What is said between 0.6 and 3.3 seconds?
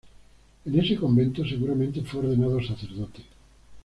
En ese convento seguramente fue ordenado sacerdote.